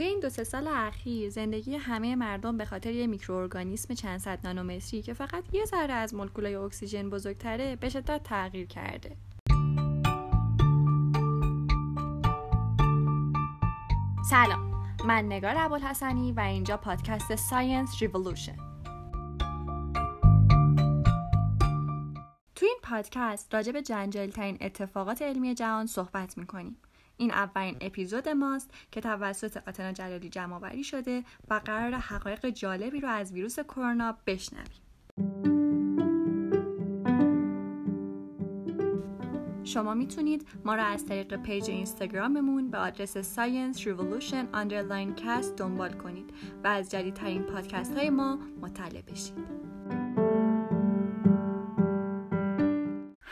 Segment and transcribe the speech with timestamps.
[0.00, 4.38] توی این دو سه سال اخیر زندگی همه مردم به خاطر یه میکروارگانیسم چند صد
[4.44, 9.16] نانومتری که فقط یه ذره از مولکولای اکسیژن بزرگتره به شدت تغییر کرده.
[14.30, 18.56] سلام من نگار ابوالحسنی و اینجا پادکست Science Revolution
[22.54, 26.76] تو این پادکست راجع به جنجالی ترین اتفاقات علمی جهان صحبت می‌کنیم
[27.20, 33.00] این اولین اپیزود ماست که توسط آتنا جلالی جمع آوری شده و قرار حقایق جالبی
[33.00, 34.80] رو از ویروس کرونا بشنویم.
[39.64, 45.92] شما می‌تونید ما را از طریق پیج اینستاگراممون به آدرس Science Revolution Underline Cast دنبال
[45.92, 46.30] کنید
[46.64, 49.59] و از جدیدترین پادکست های ما مطلع بشید.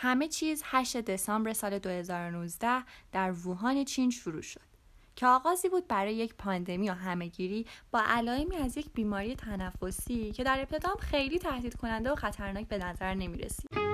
[0.08, 4.60] همه چیز 8 دسامبر سال 2019 در ووهان چین شروع شد
[5.16, 10.44] که آغازی بود برای یک پاندمی و همهگیری با علائمی از یک بیماری تنفسی که
[10.44, 13.87] در ابتدا خیلی تهدید کننده و خطرناک به نظر نمی رسید.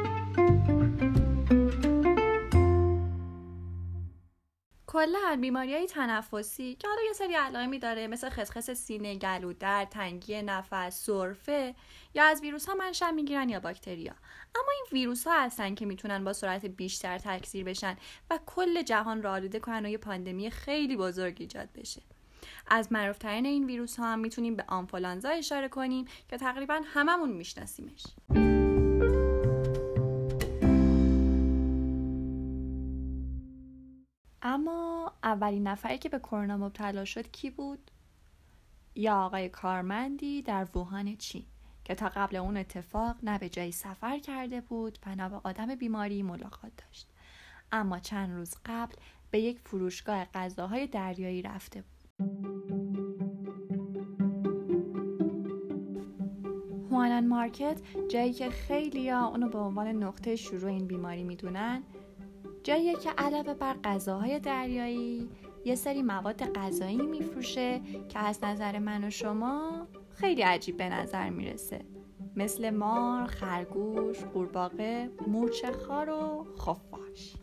[4.95, 9.89] کلا بیماری های تنفسی که حالا یه سری علائمی داره مثل خسخس سینه، گلو درد،
[9.89, 11.75] تنگی نفس، سرفه
[12.15, 14.13] یا از ویروس ها منشأ می‌گیرن یا باکتریا.
[14.55, 17.97] اما این ویروس ها هستن که می‌تونن با سرعت بیشتر تکثیر بشن
[18.31, 22.03] و کل جهان را آلوده کنن و یه پاندمی خیلی بزرگ ایجاد بشه.
[22.67, 28.05] از معروفترین این ویروس ها هم می‌تونیم به آنفولانزا اشاره کنیم که تقریبا هممون میشناسیمش.
[34.45, 37.91] اما اولین نفری که به کرونا مبتلا شد کی بود؟
[38.95, 41.45] یا آقای کارمندی در ووهان چین
[41.85, 45.75] که تا قبل اون اتفاق نه به جایی سفر کرده بود و نه با آدم
[45.75, 47.11] بیماری ملاقات داشت
[47.73, 48.95] اما چند روز قبل
[49.31, 52.35] به یک فروشگاه غذاهای دریایی رفته بود
[56.91, 61.83] هوانان مارکت جایی که خیلی ها اونو به عنوان نقطه شروع این بیماری می‌دونن
[62.65, 65.31] جایی که علاوه بر غذاهای دریایی
[65.65, 71.31] یه سری مواد غذایی میفروشه که از نظر من و شما خیلی عجیب به نظر
[71.31, 71.85] می‌رسه.
[72.37, 77.35] مثل مار، خرگوش، قورباغه، مورچه خار و خفاش.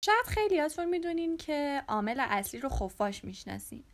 [0.00, 3.84] شاید خیلیاتون می‌دونین که عامل اصلی رو خفاش می‌شناسین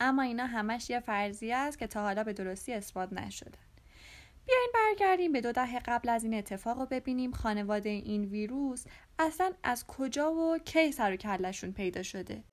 [0.00, 3.69] اما اینا همش یه فرضیه است که تا حالا به درستی اثبات نشده.
[4.50, 5.32] بیاین برگردیم.
[5.32, 7.32] به دو دهه قبل از این اتفاق رو ببینیم.
[7.32, 8.84] خانواده این ویروس
[9.18, 12.44] اصلا از کجا و کی سر و کلشون پیدا شده؟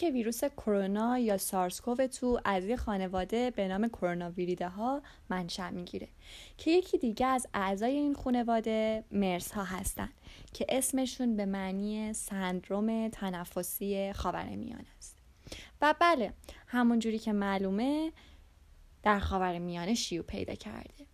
[0.00, 5.70] اینکه ویروس کرونا یا سارسکوو تو از یه خانواده به نام کرونا ویریده ها منشأ
[5.70, 6.08] می‌گیره
[6.58, 10.08] که یکی دیگه از اعضای این خانواده مرس ها هستن
[10.52, 15.16] که اسمشون به معنی سندروم تنفسی خاورمیانه است.
[15.82, 16.32] و بله
[16.66, 18.12] همون جوری که معلومه
[19.02, 21.06] در خاورمیانه شیوع پیدا کرده.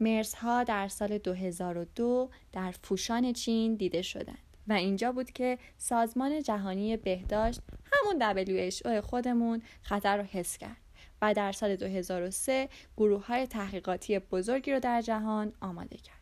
[0.00, 6.42] مرس ها در سال 2002 در فوشان چین دیده شدند و اینجا بود که سازمان
[6.42, 7.60] جهانی بهداشت
[8.08, 10.76] همون WHO خودمون خطر رو حس کرد
[11.22, 16.18] و در سال 2003 گروه های تحقیقاتی بزرگی رو در جهان آماده کرد.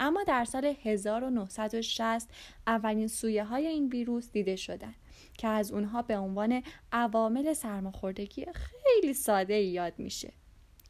[0.00, 2.28] اما در سال 1960
[2.66, 4.94] اولین سویه های این ویروس دیده شدند
[5.38, 10.32] که از اونها به عنوان عوامل سرماخوردگی خیلی ساده یاد میشه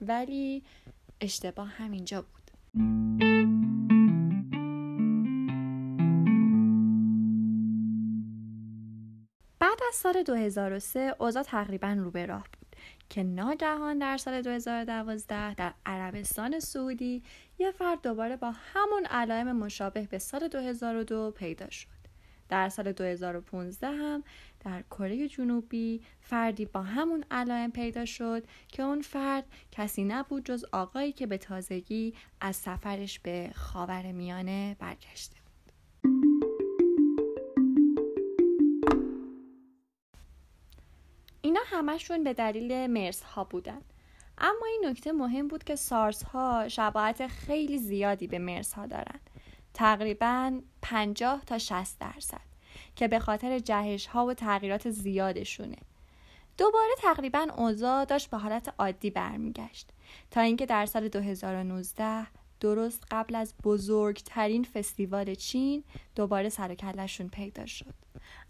[0.00, 0.62] ولی
[1.20, 2.50] اشتباه همینجا بود.
[9.94, 12.76] از سال 2003 اوضاع تقریبا رو به راه بود
[13.08, 17.22] که ناگهان در سال 2012 در عربستان سعودی
[17.58, 21.88] یه فرد دوباره با همون علائم مشابه به سال 2002 پیدا شد.
[22.48, 24.24] در سال 2015 هم
[24.64, 30.64] در کره جنوبی فردی با همون علائم پیدا شد که اون فرد کسی نبود جز
[30.72, 35.43] آقایی که به تازگی از سفرش به خاور میانه برگشته
[41.74, 43.80] همشون به دلیل مرس ها بودن.
[44.38, 49.20] اما این نکته مهم بود که سارس ها شباهت خیلی زیادی به مرس ها دارن.
[49.74, 52.40] تقریبا 50 تا 60 درصد
[52.96, 55.76] که به خاطر جهش ها و تغییرات زیادشونه.
[56.58, 59.90] دوباره تقریبا اوضاع داشت به حالت عادی برمیگشت.
[60.30, 62.26] تا اینکه در سال 2019
[62.64, 65.84] درست قبل از بزرگترین فستیوال چین
[66.14, 67.94] دوباره سر کلشون پیدا شد.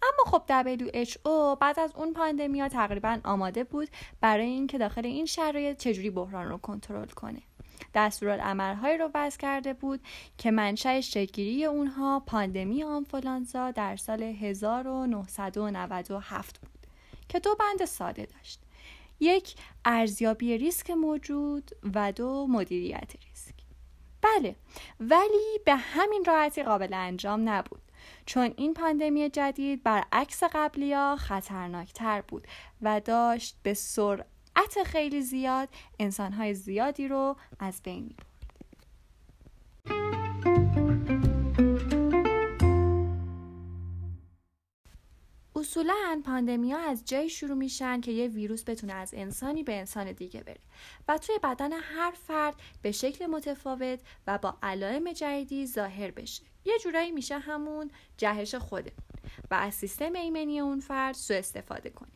[0.02, 3.88] اما خب WHO بعد از اون پاندمیا تقریبا آماده بود
[4.20, 7.42] برای اینکه داخل این شرایط چجوری بحران رو کنترل کنه.
[7.94, 10.00] دستورالعملهایی رو وضع کرده بود
[10.38, 16.86] که منشأ شکلگیری اونها پاندمی آنفولانزا در سال 1997 بود
[17.28, 18.60] که دو بند ساده داشت.
[19.20, 23.33] یک ارزیابی ریسک موجود و دو مدیریت ریسک.
[24.24, 24.56] بله
[25.00, 27.80] ولی به همین راحتی قابل انجام نبود.
[28.26, 32.46] چون این پاندمی جدید برعکس قبلی ها خطرناکتر بود
[32.82, 35.68] و داشت به سرعت خیلی زیاد
[35.98, 38.16] انسانهای زیادی رو از بین می
[45.84, 50.12] اصولا پاندمی ها از جایی شروع میشن که یه ویروس بتونه از انسانی به انسان
[50.12, 50.60] دیگه بره.
[51.08, 56.42] و توی بدن هر فرد به شکل متفاوت و با علائم جدیدی ظاهر بشه.
[56.64, 58.92] یه جورایی میشه همون جهش خورده
[59.50, 62.12] و از سیستم ایمنی اون فرد سوء استفاده کنه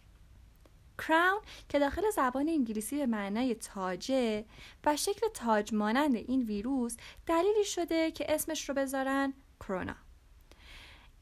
[0.98, 4.44] crown که داخل زبان انگلیسی به معنای تاجه
[4.84, 10.07] و شکل تاج مانند این ویروس دلیلی شده که اسمش رو بذارن کرونا.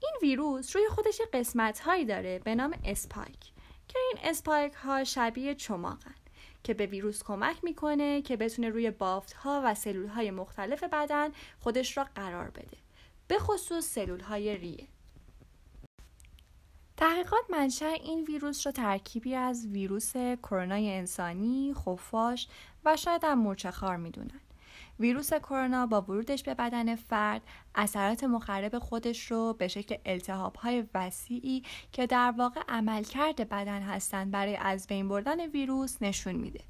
[0.07, 3.41] این ویروس روی خودش قسمت هایی داره به نام spike
[3.89, 6.15] که این spike ها شبیه چماقن
[6.65, 11.31] که به ویروس کمک می‌کنه که بتونه روی بافت ها و سلول های مختلف بدن
[11.61, 12.77] خودش را قرار بده
[13.29, 14.89] به خصوص سلول های ریه
[16.97, 22.49] تحقیقات منشأ این ویروس را ترکیبی از ویروس کرونا انسانی، خفاش
[22.85, 24.41] و شاید هم مورچهخوار می‌دونن.
[25.01, 27.43] ویروس کرونا با ورودش به بدن فرد
[27.75, 31.63] اثرات مخرب خودش رو به شکل التهاب های وسیعی
[31.93, 36.61] که در واقع عملکرد بدن هستند برای از بین بردن ویروس نشون میده.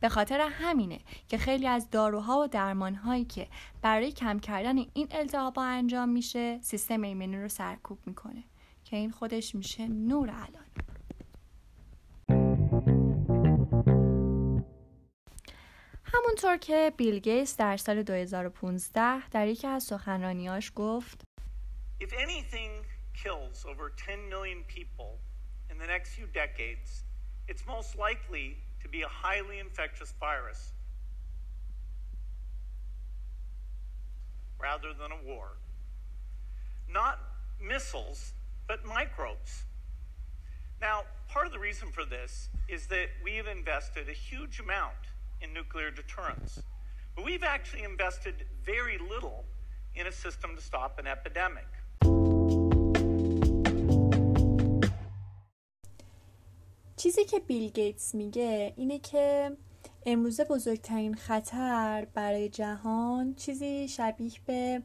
[0.00, 0.98] به خاطر همینه
[1.28, 3.48] که خیلی از داروها و درمانهایی که
[3.82, 8.44] برای کم کردن این التهاب انجام میشه سیستم ایمنی رو سرکوب می‌کنه
[8.84, 10.66] که این خودش میشه نور الان
[16.25, 21.21] همونطور که بیل گیتس در سال 2015 در یکی از سخنرانیاش گفت
[21.99, 22.71] If anything
[23.23, 25.19] kills over 10 million people
[25.69, 27.03] in the next few decades,
[27.47, 30.73] it's most likely to be a highly infectious virus
[34.59, 35.57] rather than a war.
[36.89, 37.19] Not
[37.59, 38.33] missiles,
[38.67, 39.63] but microbes.
[40.81, 45.03] Now, part of the reason for this is that we've invested a huge amount
[45.42, 46.62] in nuclear deterrence.
[47.14, 48.34] But we've actually invested
[48.64, 49.44] very little
[49.94, 51.66] in a system to stop an epidemic.
[56.96, 59.56] چیزی که بیل گیتس میگه اینه که
[60.06, 64.82] امروزه بزرگترین خطر برای جهان چیزی شبیه به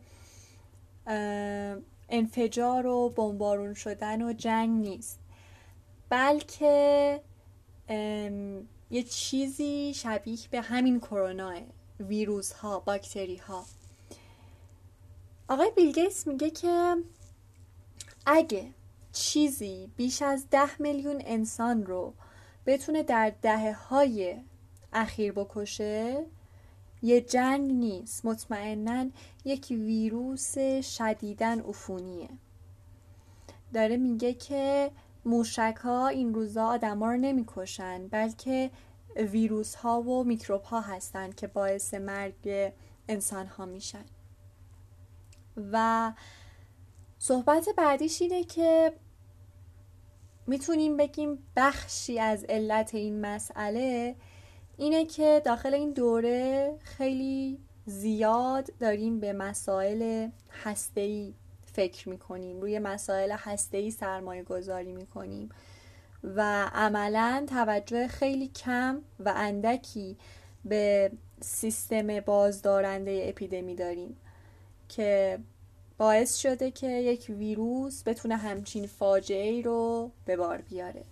[2.09, 5.19] انفجار و بمبارون شدن و جنگ نیست
[6.09, 7.21] بلکه
[8.91, 11.53] یه چیزی شبیه به همین کرونا
[11.99, 13.65] ویروس ها باکتری ها
[15.47, 16.95] آقای بیلگیس میگه که
[18.25, 18.67] اگه
[19.11, 22.13] چیزی بیش از ده میلیون انسان رو
[22.65, 24.35] بتونه در دهه های
[24.93, 26.25] اخیر بکشه
[27.01, 28.25] یه جنگ نیست.
[28.25, 29.09] مطمئنا
[29.45, 32.29] یک ویروس شدیدن عفونیه.
[33.73, 34.91] داره میگه که
[35.25, 38.71] موشک ها این روزا آدم ها رو نمی‌کشن بلکه
[39.15, 42.73] ویروس ها و میکروب ها هستند که باعث مرگ
[43.07, 44.05] انسان ها میشن.
[45.71, 46.13] و
[47.19, 48.93] صحبت بعدیش اینه که
[50.47, 54.15] می‌تونیم بگیم بخشی از علت این مسئله
[54.77, 60.29] اینه که داخل این دوره خیلی زیاد داریم به مسائل
[60.63, 61.33] هسته‌ای
[61.73, 65.49] فکر می‌کنیم روی مسائل هسته‌ای سرمایه گذاری می‌کنیم.
[66.23, 70.17] و عملا توجه خیلی کم و اندکی
[70.65, 71.11] به
[71.41, 74.17] سیستم بازدارنده اپیدمی داریم
[74.89, 75.39] که
[75.97, 81.03] باعث شده که یک ویروس بتونه همچین فاجعه ای رو به بار بیاره.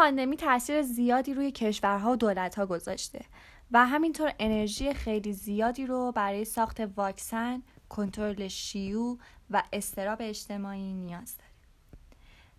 [0.00, 3.24] پاندمی تاثیر زیادی روی کشورها و دولتها گذاشته
[3.70, 9.18] و همینطور انرژی خیلی زیادی رو برای ساخت واکسن، کنترل شیوع
[9.50, 11.50] و استراب اجتماعی نیاز داره.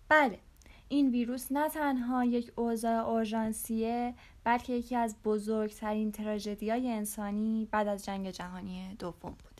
[0.08, 0.38] بله،
[0.88, 7.88] این ویروس نه تنها یک اوضاع اورژانسیه بلکه یکی از بزرگترین تراژدی های انسانی بعد
[7.88, 9.51] از جنگ جهانی دوم بود.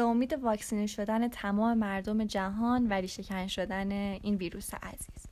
[0.00, 5.26] به امید واکسینه شدن تمام مردم جهان و ریشهکن شدن این ویروس عزیز.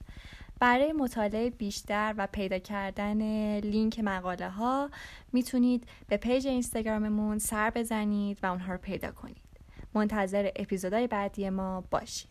[0.60, 3.22] برای مطالعه بیشتر و پیدا کردن
[3.58, 4.90] لینک مقاله ها
[5.32, 9.37] می‌تونید به پیج اینستاگراممون سر بزنید و اونها رو پیدا کنید.
[9.94, 12.28] منتظر اپیزودهای بعدی ما باشید.